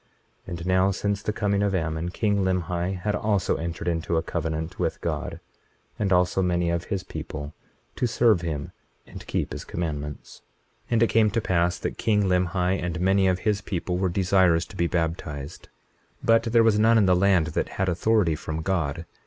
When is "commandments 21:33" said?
9.63-10.87